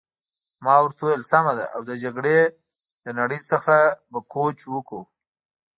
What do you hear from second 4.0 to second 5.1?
به کوچ وکړو.